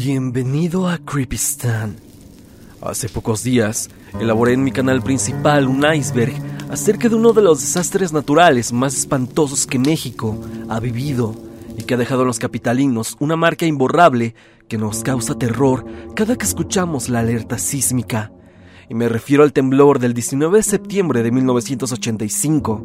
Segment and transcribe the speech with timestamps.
[0.00, 1.96] Bienvenido a Creepistan.
[2.80, 6.34] Hace pocos días elaboré en mi canal principal un iceberg
[6.70, 11.34] acerca de uno de los desastres naturales más espantosos que México ha vivido
[11.76, 14.36] y que ha dejado a los capitalinos una marca imborrable
[14.68, 15.84] que nos causa terror
[16.14, 18.30] cada que escuchamos la alerta sísmica.
[18.88, 22.84] Y me refiero al temblor del 19 de septiembre de 1985,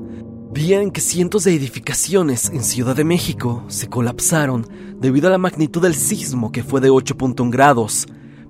[0.54, 4.68] día que cientos de edificaciones en Ciudad de México se colapsaron
[5.00, 8.06] debido a la magnitud del sismo que fue de 8.1 grados.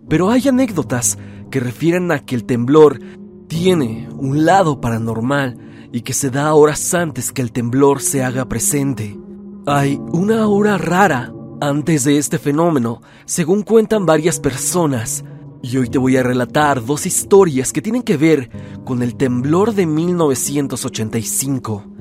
[0.09, 1.17] Pero hay anécdotas
[1.49, 2.99] que refieren a que el temblor
[3.47, 5.57] tiene un lado paranormal
[5.93, 9.17] y que se da horas antes que el temblor se haga presente.
[9.65, 15.23] Hay una hora rara antes de este fenómeno, según cuentan varias personas,
[15.61, 18.49] y hoy te voy a relatar dos historias que tienen que ver
[18.83, 21.92] con el temblor de 1985.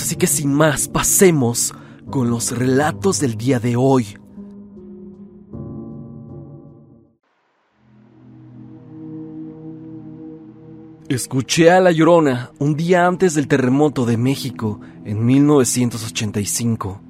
[0.00, 1.74] Así que sin más, pasemos
[2.10, 4.16] con los relatos del día de hoy.
[11.08, 17.00] Escuché a La Llorona un día antes del terremoto de México en 1985.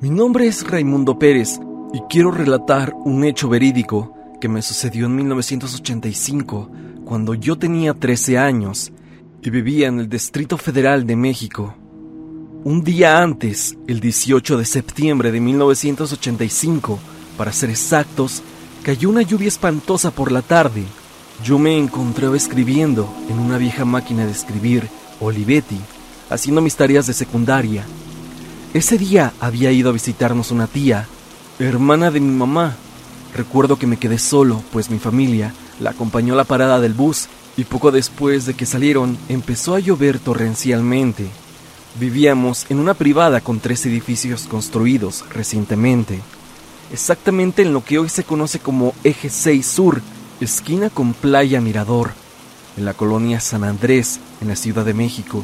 [0.00, 1.60] Mi nombre es Raimundo Pérez
[1.92, 6.70] y quiero relatar un hecho verídico que me sucedió en 1985
[7.04, 8.92] cuando yo tenía 13 años
[9.42, 11.74] y vivía en el Distrito Federal de México.
[12.64, 16.98] Un día antes, el 18 de septiembre de 1985,
[17.36, 18.42] para ser exactos,
[18.82, 20.84] cayó una lluvia espantosa por la tarde.
[21.44, 24.88] Yo me encontraba escribiendo en una vieja máquina de escribir,
[25.20, 25.78] Olivetti,
[26.30, 27.84] haciendo mis tareas de secundaria
[28.74, 31.06] ese día había ido a visitarnos una tía,
[31.58, 32.76] hermana de mi mamá.
[33.34, 37.28] Recuerdo que me quedé solo, pues mi familia la acompañó a la parada del bus
[37.58, 41.28] y poco después de que salieron empezó a llover torrencialmente.
[41.98, 46.20] Vivíamos en una privada con tres edificios construidos recientemente,
[46.92, 50.00] exactamente en lo que hoy se conoce como Eje 6 Sur,
[50.40, 52.12] esquina con Playa Mirador,
[52.76, 55.42] en la colonia San Andrés, en la Ciudad de México.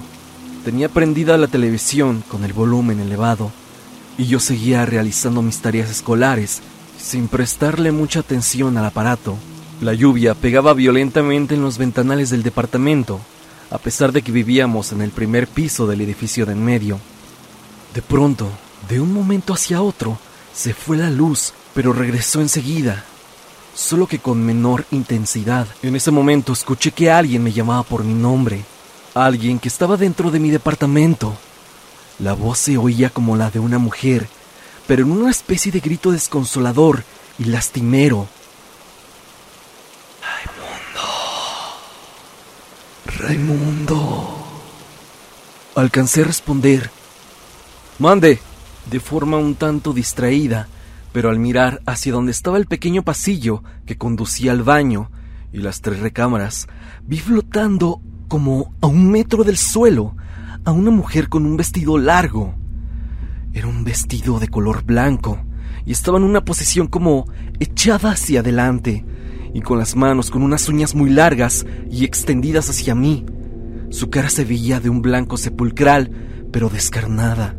[0.65, 3.51] Tenía prendida la televisión con el volumen elevado
[4.17, 6.63] y yo seguía realizando mis tareas escolares
[6.97, 9.37] sin prestarle mucha atención al aparato.
[9.81, 13.21] La lluvia pegaba violentamente en los ventanales del departamento,
[13.71, 17.01] a pesar de que vivíamos en el primer piso del edificio de en medio.
[17.93, 18.49] De pronto,
[18.89, 20.19] de un momento hacia otro,
[20.55, 23.05] se fue la luz, pero regresó enseguida,
[23.75, 25.67] solo que con menor intensidad.
[25.83, 28.65] En ese momento escuché que alguien me llamaba por mi nombre.
[29.15, 31.35] Alguien que estaba dentro de mi departamento.
[32.21, 34.29] La voz se oía como la de una mujer,
[34.87, 37.03] pero en una especie de grito desconsolador
[37.39, 38.29] y lastimero.
[43.19, 44.45] Raimundo.
[45.77, 46.91] Alcancé a responder.
[47.99, 48.41] Mande,
[48.91, 50.69] de forma un tanto distraída,
[51.13, 55.11] pero al mirar hacia donde estaba el pequeño pasillo que conducía al baño
[55.53, 56.67] y las tres recámaras,
[57.03, 60.17] vi flotando como a un metro del suelo,
[60.65, 62.55] a una mujer con un vestido largo.
[63.53, 65.39] Era un vestido de color blanco
[65.87, 67.27] y estaba en una posición como
[67.61, 69.05] echada hacia adelante
[69.55, 73.25] y con las manos con unas uñas muy largas y extendidas hacia mí.
[73.89, 76.11] Su cara se veía de un blanco sepulcral,
[76.51, 77.57] pero descarnada,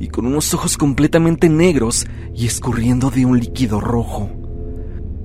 [0.00, 4.28] y con unos ojos completamente negros y escurriendo de un líquido rojo.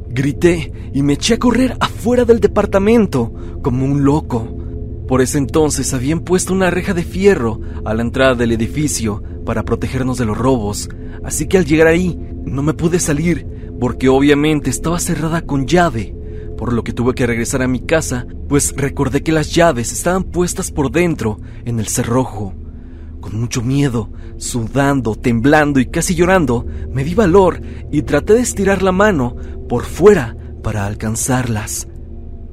[0.09, 3.33] Grité y me eché a correr afuera del departamento
[3.63, 4.47] como un loco.
[5.07, 9.63] Por ese entonces habían puesto una reja de fierro a la entrada del edificio para
[9.63, 10.87] protegernos de los robos,
[11.23, 16.15] así que al llegar ahí no me pude salir porque obviamente estaba cerrada con llave,
[16.57, 20.23] por lo que tuve que regresar a mi casa, pues recordé que las llaves estaban
[20.23, 22.53] puestas por dentro en el cerrojo.
[23.19, 27.61] Con mucho miedo, sudando, temblando y casi llorando, me di valor
[27.91, 29.35] y traté de estirar la mano
[29.67, 31.87] por fuera para alcanzarlas.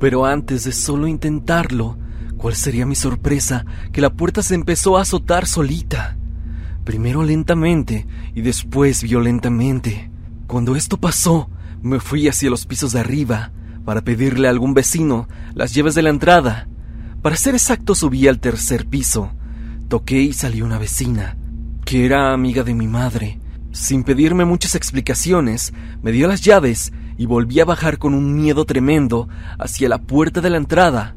[0.00, 1.98] Pero antes de solo intentarlo,
[2.42, 6.18] ¿Cuál sería mi sorpresa que la puerta se empezó a azotar solita?
[6.82, 8.04] Primero lentamente
[8.34, 10.10] y después violentamente.
[10.52, 11.48] Cuando esto pasó,
[11.80, 13.52] me fui hacia los pisos de arriba
[13.86, 16.68] para pedirle a algún vecino las llaves de la entrada.
[17.22, 19.32] Para ser exacto, subí al tercer piso.
[19.88, 21.38] Toqué y salió una vecina,
[21.86, 23.40] que era amiga de mi madre.
[23.70, 25.72] Sin pedirme muchas explicaciones,
[26.02, 30.42] me dio las llaves y volví a bajar con un miedo tremendo hacia la puerta
[30.42, 31.16] de la entrada.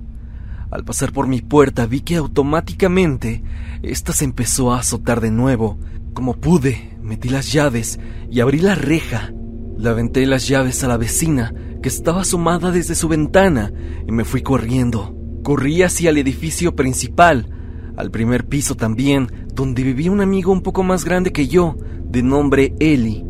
[0.71, 3.43] Al pasar por mi puerta vi que automáticamente
[3.83, 5.77] ésta se empezó a azotar de nuevo.
[6.15, 7.99] Como pude, metí las llaves
[8.31, 9.33] y abrí la reja.
[9.77, 11.53] Le aventé las llaves a la vecina,
[11.83, 13.73] que estaba asomada desde su ventana,
[14.07, 15.13] y me fui corriendo.
[15.43, 17.49] Corrí hacia el edificio principal,
[17.97, 21.75] al primer piso también, donde vivía un amigo un poco más grande que yo,
[22.09, 23.25] de nombre Eli,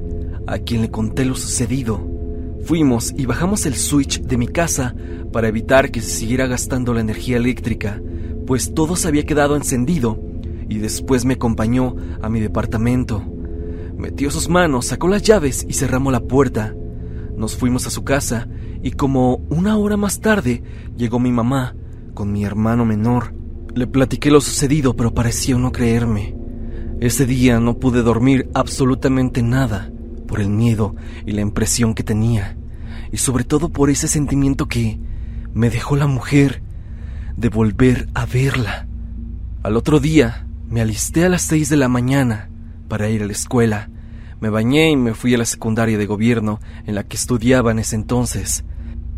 [0.46, 2.08] a quien le conté lo sucedido.
[2.66, 4.94] Fuimos y bajamos el switch de mi casa
[5.34, 8.00] para evitar que se siguiera gastando la energía eléctrica,
[8.46, 10.22] pues todo se había quedado encendido,
[10.70, 13.24] y después me acompañó a mi departamento.
[13.98, 16.76] Metió sus manos, sacó las llaves y cerramos la puerta.
[17.38, 18.48] Nos fuimos a su casa
[18.84, 20.64] y como una hora más tarde
[20.98, 21.76] llegó mi mamá
[22.14, 23.34] con mi hermano menor.
[23.76, 26.36] Le platiqué lo sucedido, pero pareció no creerme.
[27.00, 29.92] Ese día no pude dormir absolutamente nada
[30.28, 30.96] por el miedo
[31.26, 32.58] y la impresión que tenía,
[33.12, 35.00] y sobre todo por ese sentimiento que
[35.54, 36.62] me dejó la mujer
[37.36, 38.88] de volver a verla.
[39.62, 42.50] Al otro día me alisté a las seis de la mañana
[42.90, 43.90] para ir a la escuela.
[44.42, 47.80] Me bañé y me fui a la secundaria de gobierno en la que estudiaba en
[47.80, 48.66] ese entonces,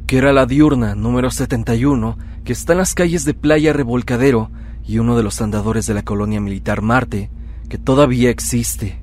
[0.05, 2.15] que era la diurna número 71,
[2.45, 4.51] que está en las calles de Playa Revolcadero
[4.85, 7.31] y uno de los andadores de la colonia militar Marte,
[7.69, 9.01] que todavía existe.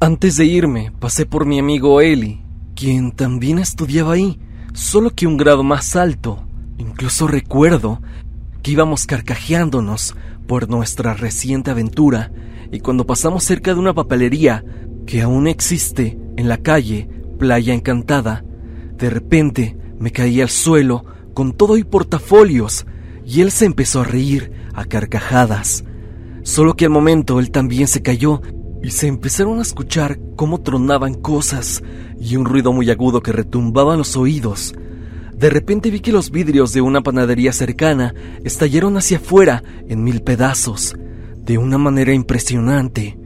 [0.00, 2.42] Antes de irme, pasé por mi amigo Eli,
[2.76, 4.38] quien también estudiaba ahí,
[4.74, 6.44] solo que un grado más alto.
[6.76, 8.02] Incluso recuerdo
[8.62, 10.14] que íbamos carcajeándonos
[10.46, 12.32] por nuestra reciente aventura
[12.70, 14.64] y cuando pasamos cerca de una papelería
[15.06, 17.08] que aún existe en la calle
[17.38, 18.44] Playa Encantada,
[18.96, 21.04] de repente me caí al suelo
[21.34, 22.86] con todo y portafolios
[23.26, 25.84] y él se empezó a reír a carcajadas.
[26.42, 28.42] Solo que al momento él también se cayó
[28.82, 31.82] y se empezaron a escuchar cómo tronaban cosas
[32.20, 34.74] y un ruido muy agudo que retumbaba en los oídos.
[35.36, 38.14] De repente vi que los vidrios de una panadería cercana
[38.44, 40.94] estallaron hacia afuera en mil pedazos,
[41.36, 43.18] de una manera impresionante.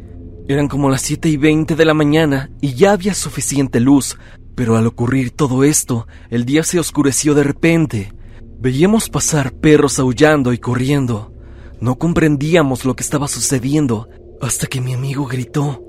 [0.49, 4.19] Eran como las siete y veinte de la mañana y ya había suficiente luz,
[4.55, 8.13] pero al ocurrir todo esto, el día se oscureció de repente.
[8.59, 11.33] Veíamos pasar perros aullando y corriendo.
[11.81, 14.09] No comprendíamos lo que estaba sucediendo
[14.41, 15.85] hasta que mi amigo gritó,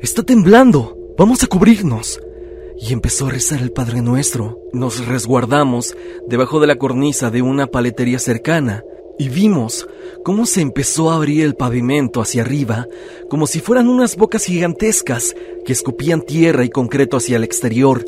[0.00, 2.18] Está temblando, vamos a cubrirnos.
[2.80, 4.58] Y empezó a rezar el Padre Nuestro.
[4.72, 5.94] Nos resguardamos
[6.26, 8.82] debajo de la cornisa de una paletería cercana
[9.20, 9.86] y vimos
[10.24, 12.86] cómo se empezó a abrir el pavimento hacia arriba,
[13.28, 15.36] como si fueran unas bocas gigantescas
[15.66, 18.02] que escupían tierra y concreto hacia el exterior.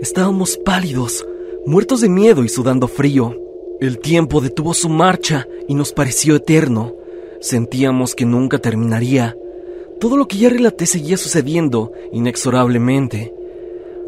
[0.00, 1.26] Estábamos pálidos,
[1.66, 3.34] muertos de miedo y sudando frío.
[3.80, 6.94] El tiempo detuvo su marcha y nos pareció eterno.
[7.40, 9.36] Sentíamos que nunca terminaría.
[9.98, 13.34] Todo lo que ya relaté seguía sucediendo inexorablemente.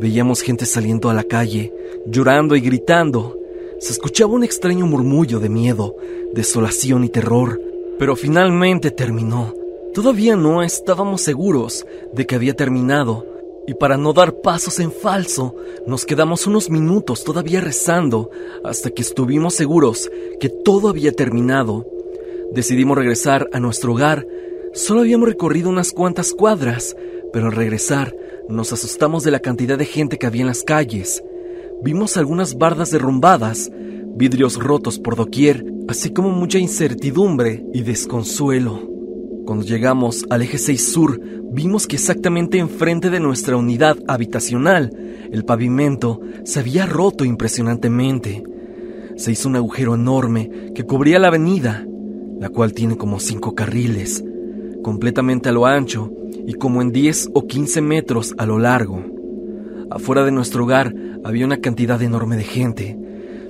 [0.00, 1.74] Veíamos gente saliendo a la calle,
[2.06, 3.38] llorando y gritando.
[3.80, 5.94] Se escuchaba un extraño murmullo de miedo,
[6.32, 7.60] desolación y terror,
[7.98, 9.54] pero finalmente terminó.
[9.92, 13.26] Todavía no estábamos seguros de que había terminado,
[13.66, 15.54] y para no dar pasos en falso,
[15.86, 18.30] nos quedamos unos minutos todavía rezando
[18.64, 20.10] hasta que estuvimos seguros
[20.40, 21.86] que todo había terminado.
[22.54, 24.26] Decidimos regresar a nuestro hogar.
[24.72, 26.96] Solo habíamos recorrido unas cuantas cuadras,
[27.34, 28.14] pero al regresar
[28.50, 31.22] nos asustamos de la cantidad de gente que había en las calles.
[31.82, 33.70] Vimos algunas bardas derrumbadas,
[34.16, 38.88] vidrios rotos por doquier, así como mucha incertidumbre y desconsuelo.
[39.46, 41.20] Cuando llegamos al eje 6 sur,
[41.52, 44.90] vimos que exactamente enfrente de nuestra unidad habitacional,
[45.32, 48.42] el pavimento se había roto impresionantemente.
[49.16, 51.86] Se hizo un agujero enorme que cubría la avenida,
[52.38, 54.24] la cual tiene como cinco carriles,
[54.82, 56.12] completamente a lo ancho
[56.46, 59.04] y como en 10 o 15 metros a lo largo.
[59.90, 60.94] Afuera de nuestro hogar
[61.24, 62.98] había una cantidad enorme de gente.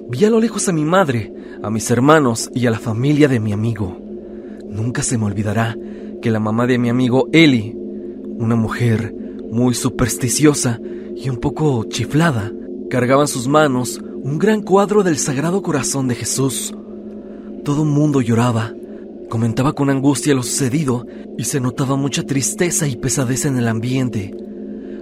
[0.08, 1.32] Vi a lo lejos a mi madre,
[1.62, 3.98] a mis hermanos y a la familia de mi amigo.
[4.68, 5.76] Nunca se me olvidará
[6.22, 7.76] que la mamá de mi amigo Eli,
[8.38, 9.14] una mujer
[9.50, 10.80] muy supersticiosa
[11.16, 12.52] y un poco chiflada,
[12.88, 16.74] cargaba en sus manos un gran cuadro del Sagrado Corazón de Jesús.
[17.64, 18.72] Todo el mundo lloraba,
[19.30, 21.06] comentaba con angustia lo sucedido
[21.38, 24.34] y se notaba mucha tristeza y pesadez en el ambiente.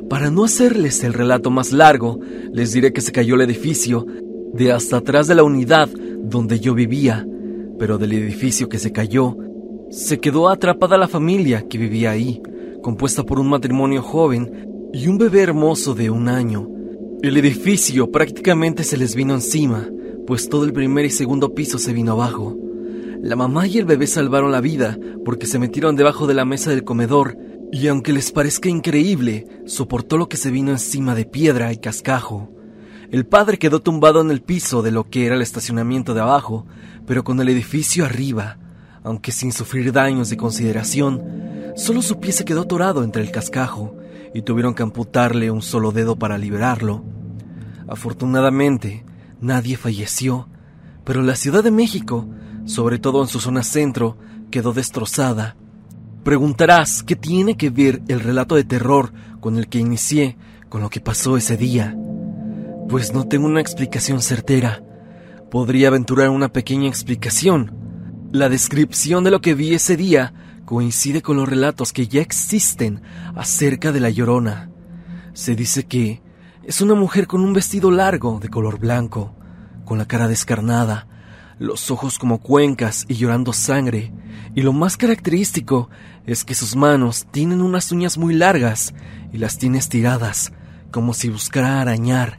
[0.09, 2.21] Para no hacerles el relato más largo,
[2.53, 4.07] les diré que se cayó el edificio
[4.53, 5.89] de hasta atrás de la unidad
[6.23, 7.27] donde yo vivía,
[7.79, 9.37] pero del edificio que se cayó
[9.91, 12.43] se quedó atrapada la familia que vivía ahí,
[12.83, 16.69] compuesta por un matrimonio joven y un bebé hermoso de un año.
[17.23, 19.89] El edificio prácticamente se les vino encima,
[20.27, 22.68] pues todo el primer y segundo piso se vino abajo.
[23.23, 26.71] La mamá y el bebé salvaron la vida porque se metieron debajo de la mesa
[26.71, 27.37] del comedor
[27.73, 32.51] Y aunque les parezca increíble, soportó lo que se vino encima de piedra y cascajo.
[33.11, 36.67] El padre quedó tumbado en el piso de lo que era el estacionamiento de abajo,
[37.07, 38.59] pero con el edificio arriba,
[39.03, 41.23] aunque sin sufrir daños de consideración,
[41.77, 43.97] solo su pie se quedó atorado entre el cascajo
[44.35, 47.03] y tuvieron que amputarle un solo dedo para liberarlo.
[47.89, 49.05] Afortunadamente,
[49.41, 50.49] nadie falleció,
[51.05, 52.29] pero la Ciudad de México,
[52.69, 54.19] sobre todo en su zona centro,
[54.51, 55.57] quedó destrozada.
[56.23, 59.11] Preguntarás qué tiene que ver el relato de terror
[59.41, 60.37] con el que inicié
[60.69, 61.97] con lo que pasó ese día.
[62.91, 64.83] Pues no tengo una explicación certera.
[65.51, 67.75] Podría aventurar una pequeña explicación.
[68.33, 70.35] La descripción de lo que vi ese día
[70.67, 73.01] coincide con los relatos que ya existen
[73.35, 74.71] acerca de la llorona.
[75.33, 76.21] Se dice que
[76.65, 79.35] es una mujer con un vestido largo de color blanco,
[79.87, 81.09] con la cara descarnada,
[81.59, 84.13] los ojos como cuencas y llorando sangre,
[84.55, 85.91] y lo más característico
[86.27, 88.95] es que sus manos tienen unas uñas muy largas
[89.33, 90.53] y las tiene estiradas,
[90.91, 92.39] como si buscara arañar.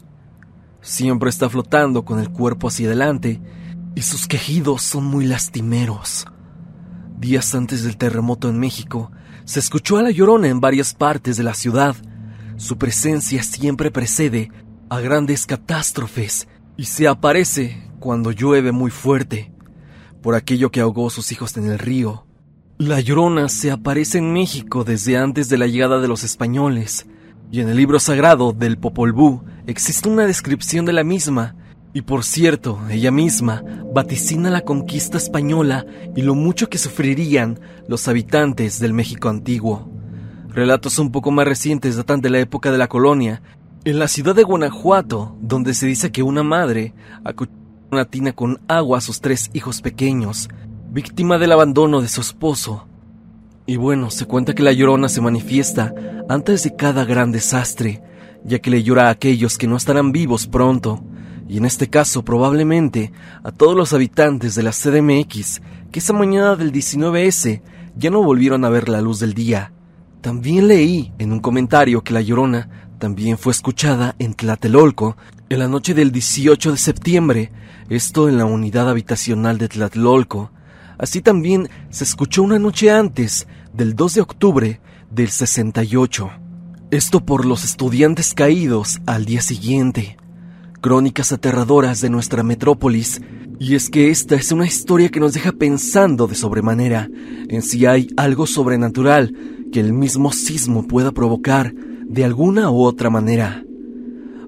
[0.82, 3.42] Siempre está flotando con el cuerpo hacia adelante
[3.96, 6.26] y sus quejidos son muy lastimeros.
[7.18, 9.12] Días antes del terremoto en México,
[9.44, 11.96] se escuchó a la llorona en varias partes de la ciudad.
[12.56, 14.52] Su presencia siempre precede
[14.90, 16.48] a grandes catástrofes
[16.78, 19.52] y se aparece cuando llueve muy fuerte,
[20.22, 22.26] por aquello que ahogó sus hijos en el río.
[22.78, 27.08] La llorona se aparece en México desde antes de la llegada de los españoles,
[27.52, 31.56] y en el libro sagrado del Popol Vuh existe una descripción de la misma,
[31.94, 33.64] y por cierto, ella misma
[33.94, 39.90] vaticina la conquista española y lo mucho que sufrirían los habitantes del México antiguo.
[40.50, 43.42] Relatos un poco más recientes datan de la época de la colonia
[43.86, 46.94] en la ciudad de Guanajuato, donde se dice que una madre
[47.92, 50.50] una tina con agua a sus tres hijos pequeños,
[50.92, 52.88] víctima del abandono de su esposo.
[53.66, 55.94] Y bueno, se cuenta que la llorona se manifiesta
[56.28, 58.02] antes de cada gran desastre,
[58.44, 61.04] ya que le llora a aquellos que no estarán vivos pronto,
[61.48, 63.12] y en este caso probablemente
[63.44, 67.62] a todos los habitantes de la CDMX que esa mañana del 19S
[67.98, 69.72] ya no volvieron a ver la luz del día.
[70.22, 72.70] También leí en un comentario que la llorona
[73.00, 75.18] también fue escuchada en Tlatelolco
[75.50, 77.52] en la noche del 18 de septiembre,
[77.90, 80.52] esto en la unidad habitacional de Tlatelolco.
[80.98, 86.30] Así también se escuchó una noche antes, del 2 de octubre del 68.
[86.92, 90.18] Esto por los estudiantes caídos al día siguiente.
[90.82, 93.22] Crónicas aterradoras de nuestra metrópolis.
[93.60, 97.10] Y es que esta es una historia que nos deja pensando de sobremanera
[97.50, 99.36] en si hay algo sobrenatural
[99.72, 103.64] que el mismo sismo pueda provocar de alguna u otra manera.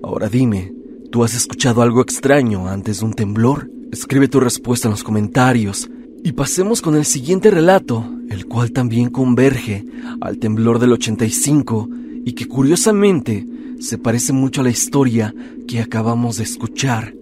[0.02, 0.74] Ahora dime,
[1.12, 3.70] ¿tú has escuchado algo extraño antes de un temblor?
[3.92, 5.90] Escribe tu respuesta en los comentarios
[6.24, 9.86] y pasemos con el siguiente relato, el cual también converge
[10.22, 11.90] al temblor del 85
[12.24, 13.46] y que curiosamente
[13.80, 15.36] se parece mucho a la historia
[15.68, 17.14] que acabamos de escuchar.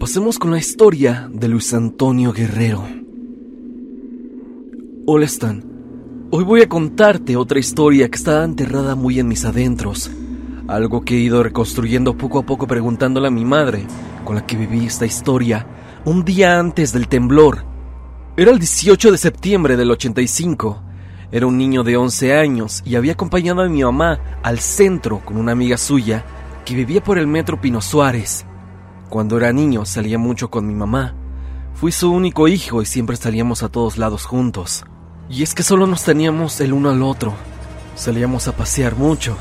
[0.00, 2.82] Pasemos con la historia de Luis Antonio Guerrero.
[5.06, 5.62] Hola Stan,
[6.30, 10.10] hoy voy a contarte otra historia que está enterrada muy en mis adentros,
[10.68, 13.86] algo que he ido reconstruyendo poco a poco preguntándole a mi madre,
[14.24, 15.66] con la que viví esta historia,
[16.04, 17.64] un día antes del temblor.
[18.36, 20.82] Era el 18 de septiembre del 85.
[21.30, 25.36] Era un niño de 11 años y había acompañado a mi mamá al centro con
[25.36, 26.24] una amiga suya
[26.64, 28.46] que vivía por el metro Pino Suárez.
[29.08, 31.14] Cuando era niño salía mucho con mi mamá.
[31.74, 34.84] Fui su único hijo y siempre salíamos a todos lados juntos.
[35.28, 37.34] Y es que solo nos teníamos el uno al otro.
[37.96, 39.36] Salíamos a pasear mucho.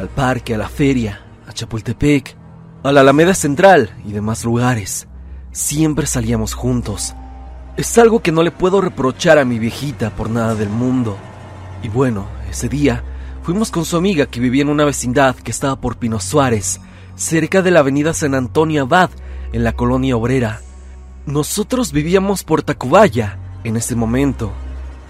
[0.00, 2.34] Al parque, a la feria, a Chapultepec,
[2.82, 5.06] a la Alameda Central y demás lugares.
[5.52, 7.14] Siempre salíamos juntos.
[7.76, 11.18] Es algo que no le puedo reprochar a mi viejita por nada del mundo.
[11.82, 13.04] Y bueno, ese día
[13.42, 16.80] fuimos con su amiga que vivía en una vecindad que estaba por Pino Suárez,
[17.14, 19.10] cerca de la avenida San Antonio Abad,
[19.52, 20.62] en la colonia obrera.
[21.26, 24.50] Nosotros vivíamos por Tacubaya en ese momento,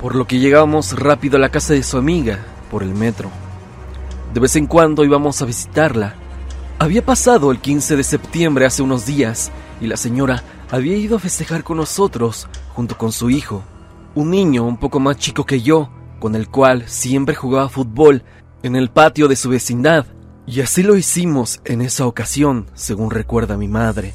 [0.00, 2.40] por lo que llegábamos rápido a la casa de su amiga
[2.72, 3.30] por el metro.
[4.34, 6.14] De vez en cuando íbamos a visitarla.
[6.78, 11.20] Había pasado el 15 de septiembre hace unos días y la señora había ido a
[11.20, 13.64] festejar con nosotros junto con su hijo,
[14.14, 18.22] un niño un poco más chico que yo, con el cual siempre jugaba fútbol
[18.62, 20.06] en el patio de su vecindad,
[20.46, 24.14] y así lo hicimos en esa ocasión, según recuerda mi madre.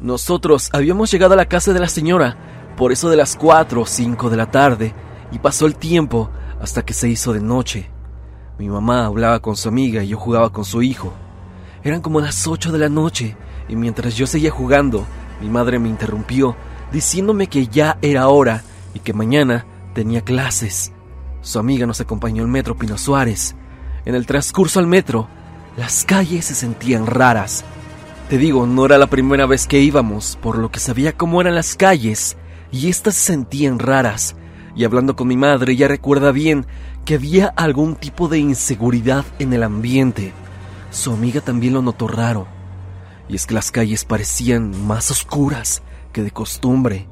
[0.00, 2.36] Nosotros habíamos llegado a la casa de la señora
[2.76, 4.94] por eso de las 4 o 5 de la tarde,
[5.32, 7.90] y pasó el tiempo hasta que se hizo de noche.
[8.58, 11.12] Mi mamá hablaba con su amiga y yo jugaba con su hijo.
[11.84, 13.36] Eran como las 8 de la noche,
[13.68, 15.06] y mientras yo seguía jugando,
[15.40, 16.56] mi madre me interrumpió
[16.90, 20.92] diciéndome que ya era hora y que mañana tenía clases.
[21.40, 23.54] Su amiga nos acompañó al metro Pino Suárez.
[24.04, 25.28] En el transcurso al metro,
[25.76, 27.64] las calles se sentían raras.
[28.28, 31.54] Te digo, no era la primera vez que íbamos, por lo que sabía cómo eran
[31.54, 32.36] las calles,
[32.72, 34.34] y éstas se sentían raras.
[34.74, 36.66] Y hablando con mi madre, ella recuerda bien
[37.08, 40.34] que había algún tipo de inseguridad en el ambiente.
[40.90, 42.46] Su amiga también lo notó raro.
[43.30, 47.08] Y es que las calles parecían más oscuras que de costumbre.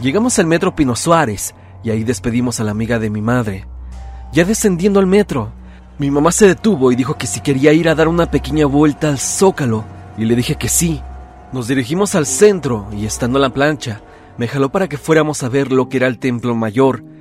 [0.00, 3.66] Llegamos al metro Pino Suárez y ahí despedimos a la amiga de mi madre.
[4.32, 5.50] Ya descendiendo al metro,
[5.98, 9.08] mi mamá se detuvo y dijo que si quería ir a dar una pequeña vuelta
[9.08, 9.84] al zócalo,
[10.16, 11.02] y le dije que sí.
[11.52, 14.02] Nos dirigimos al centro y estando en la plancha,
[14.38, 17.15] me jaló para que fuéramos a ver lo que era el templo mayor.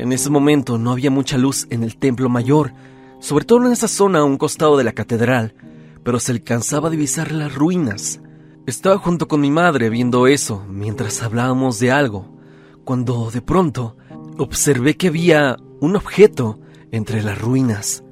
[0.00, 2.72] En ese momento no había mucha luz en el templo mayor,
[3.18, 5.52] sobre todo en esa zona a un costado de la catedral,
[6.02, 8.22] pero se alcanzaba a divisar las ruinas.
[8.64, 12.34] Estaba junto con mi madre viendo eso mientras hablábamos de algo,
[12.82, 13.98] cuando de pronto
[14.38, 16.58] observé que había un objeto
[16.92, 18.02] entre las ruinas,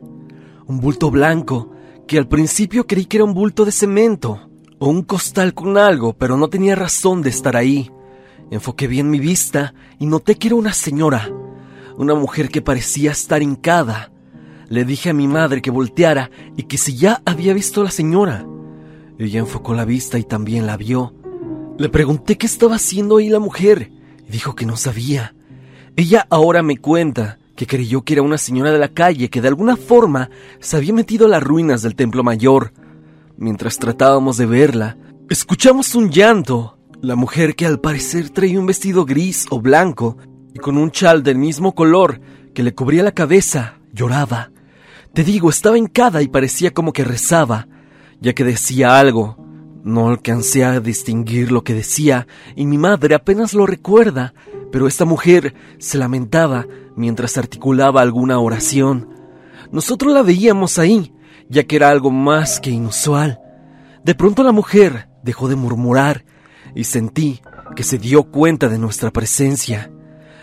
[0.66, 1.71] un bulto blanco
[2.07, 6.12] que al principio creí que era un bulto de cemento o un costal con algo,
[6.12, 7.90] pero no tenía razón de estar ahí.
[8.50, 11.30] Enfoqué bien mi vista y noté que era una señora,
[11.99, 14.12] una mujer que parecía estar hincada.
[14.69, 17.90] Le dije a mi madre que volteara y que si ya había visto a la
[17.90, 18.47] señora.
[19.19, 21.12] Ella enfocó la vista y también la vio.
[21.76, 23.90] Le pregunté qué estaba haciendo ahí la mujer
[24.26, 25.35] y dijo que no sabía.
[25.97, 29.49] Ella ahora me cuenta que creyó que era una señora de la calle que de
[29.49, 32.73] alguna forma se había metido a las ruinas del templo mayor.
[33.37, 34.97] Mientras tratábamos de verla,
[35.28, 36.78] escuchamos un llanto.
[37.00, 40.17] La mujer que al parecer traía un vestido gris o blanco
[40.55, 42.21] y con un chal del mismo color
[42.55, 44.50] que le cubría la cabeza, lloraba.
[45.12, 47.69] Te digo, estaba hincada y parecía como que rezaba,
[48.21, 49.37] ya que decía algo.
[49.85, 52.26] No alcancé a distinguir lo que decía
[52.57, 54.35] y mi madre apenas lo recuerda,
[54.71, 59.09] pero esta mujer se lamentaba mientras articulaba alguna oración.
[59.71, 61.14] Nosotros la veíamos ahí,
[61.49, 63.40] ya que era algo más que inusual.
[64.05, 66.25] De pronto la mujer dejó de murmurar
[66.75, 67.41] y sentí
[67.76, 69.91] que se dio cuenta de nuestra presencia.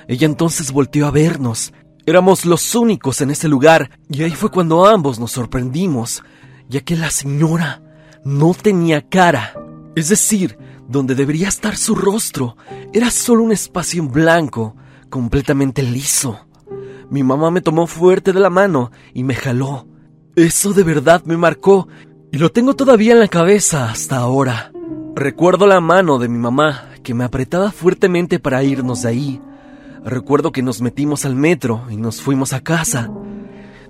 [0.08, 1.74] Ella entonces volteó a vernos.
[2.06, 6.24] Éramos los únicos en ese lugar y ahí fue cuando ambos nos sorprendimos,
[6.70, 7.82] ya que la señora
[8.24, 9.54] no tenía cara.
[9.96, 12.58] Es decir, donde debería estar su rostro,
[12.94, 14.76] era solo un espacio en blanco,
[15.10, 16.40] completamente liso.
[17.10, 19.88] Mi mamá me tomó fuerte de la mano y me jaló.
[20.36, 21.88] Eso de verdad me marcó
[22.32, 24.72] y lo tengo todavía en la cabeza hasta ahora.
[25.16, 29.42] Recuerdo la mano de mi mamá que me apretaba fuertemente para irnos de ahí.
[30.06, 33.12] Recuerdo que nos metimos al metro y nos fuimos a casa.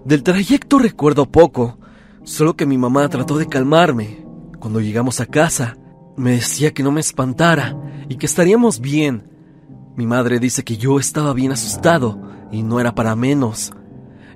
[0.05, 1.77] Del trayecto recuerdo poco,
[2.23, 4.25] solo que mi mamá trató de calmarme.
[4.59, 5.75] Cuando llegamos a casa,
[6.15, 7.75] me decía que no me espantara
[8.07, 9.29] y que estaríamos bien.
[9.97, 13.73] Mi madre dice que yo estaba bien asustado y no era para menos.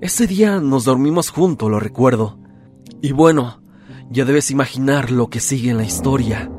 [0.02, 2.38] Ese día nos dormimos juntos, lo recuerdo.
[3.02, 3.62] Y bueno,
[4.10, 6.52] ya debes imaginar lo que sigue en la historia.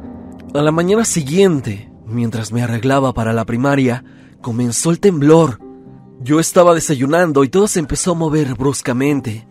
[0.54, 4.04] A la mañana siguiente, mientras me arreglaba para la primaria,
[4.40, 5.58] comenzó el temblor.
[6.20, 9.46] Yo estaba desayunando y todo se empezó a mover bruscamente.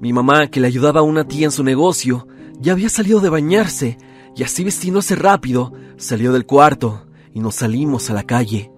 [0.00, 2.26] Mi mamá, que le ayudaba a una tía en su negocio,
[2.58, 3.98] ya había salido de bañarse
[4.36, 8.70] y así vestiéndose rápido, salió del cuarto y nos salimos a la calle.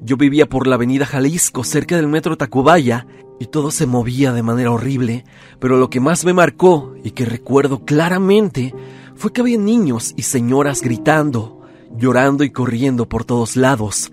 [0.00, 3.06] Yo vivía por la avenida Jalisco, cerca del metro Tacubaya,
[3.40, 5.24] y todo se movía de manera horrible,
[5.58, 8.74] pero lo que más me marcó y que recuerdo claramente
[9.16, 11.63] fue que había niños y señoras gritando,
[11.96, 14.12] llorando y corriendo por todos lados.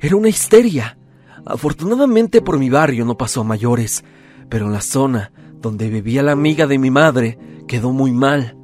[0.00, 0.98] Era una histeria.
[1.44, 4.04] Afortunadamente por mi barrio no pasó a mayores,
[4.48, 8.56] pero en la zona donde vivía la amiga de mi madre quedó muy mal.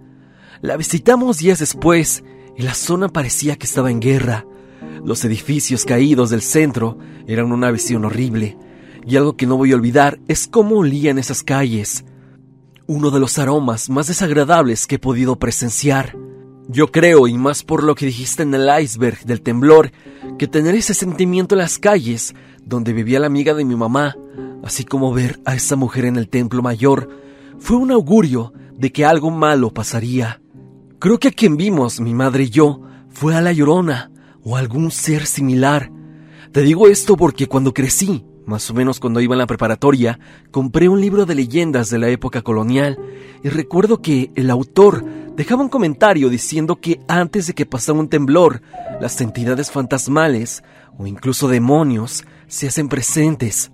[0.61, 2.23] La visitamos días después
[2.57, 4.47] y la zona parecía que estaba en guerra.
[5.05, 8.57] Los edificios caídos del centro eran una visión horrible,
[9.05, 12.05] y algo que no voy a olvidar es cómo olían esas calles.
[12.87, 16.17] Uno de los aromas más desagradables que he podido presenciar.
[16.73, 19.93] Yo creo, y más por lo que dijiste en el iceberg del temblor,
[20.39, 24.17] que tener ese sentimiento en las calles donde vivía la amiga de mi mamá,
[24.65, 27.11] así como ver a esa mujer en el templo mayor,
[27.59, 30.41] fue un augurio de que algo malo pasaría.
[30.99, 32.81] Creo que a quien vimos, mi madre y yo,
[33.11, 34.11] fue a la llorona
[34.43, 35.93] o algún ser similar.
[36.53, 40.19] Te digo esto porque cuando crecí, más o menos cuando iba en la preparatoria,
[40.51, 42.99] compré un libro de leyendas de la época colonial
[43.43, 45.05] y recuerdo que el autor
[45.37, 48.63] dejaba un comentario diciendo que antes de que pasara un temblor,
[49.01, 50.63] las entidades fantasmales
[50.99, 53.71] o incluso demonios se hacen presentes.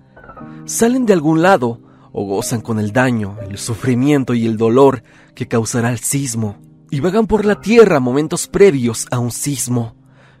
[0.65, 5.03] Salen de algún lado o gozan con el daño, el sufrimiento y el dolor
[5.35, 6.57] que causará el sismo
[6.89, 9.95] y vagan por la tierra momentos previos a un sismo,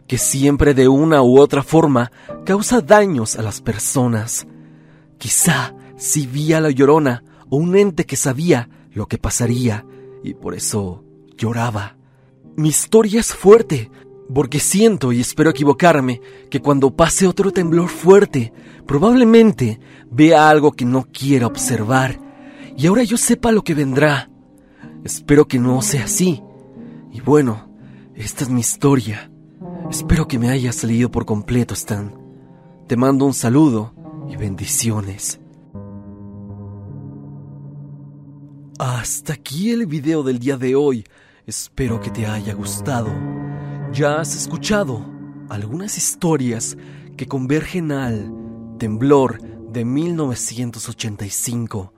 [0.07, 2.11] que siempre de una u otra forma
[2.45, 4.47] causa daños a las personas.
[5.17, 9.85] Quizá si vi a la llorona o un ente que sabía lo que pasaría
[10.23, 11.03] y por eso
[11.39, 11.95] lloraba.
[12.55, 13.89] Mi historia es fuerte,
[14.33, 16.21] porque siento y espero equivocarme
[16.51, 18.53] que cuando pase otro temblor fuerte,
[18.85, 19.79] probablemente
[20.11, 22.19] vea algo que no quiera observar
[22.79, 24.29] y ahora yo sepa lo que vendrá.
[25.03, 26.41] Espero que no sea así.
[27.11, 27.69] Y bueno,
[28.15, 29.29] esta es mi historia.
[29.89, 32.13] Espero que me haya salido por completo, Stan.
[32.87, 33.93] Te mando un saludo
[34.29, 35.41] y bendiciones.
[38.77, 41.03] Hasta aquí el video del día de hoy.
[41.49, 43.09] Espero que te haya gustado.
[43.91, 45.03] Ya has escuchado
[45.49, 46.77] algunas historias
[47.17, 48.31] que convergen al
[48.77, 51.91] temblor de 1985.